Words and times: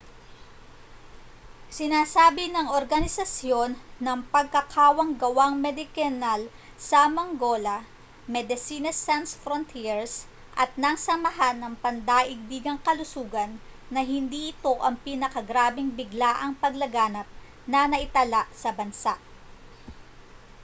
sinasabi 1.77 2.45
ng 2.51 2.67
organisasyon 2.79 3.69
ng 4.05 4.19
pagkakawanggawang 4.33 5.55
medikal 5.65 6.09
na 6.23 6.41
mangola 7.17 7.77
medecines 8.35 8.97
sans 9.07 9.29
frontieres 9.43 10.13
at 10.61 10.69
ng 10.81 10.95
samahan 11.07 11.57
ng 11.61 11.73
pandaigdigang 11.83 12.79
kalusugan 12.85 13.51
na 13.93 14.01
hindi 14.11 14.41
ito 14.57 14.73
ang 14.85 14.95
pinakagrabeng 15.05 15.89
biglaang 15.99 16.53
paglaganap 16.63 17.27
na 17.71 17.81
naitala 17.93 18.41
sa 18.61 18.69
bansa 18.79 19.13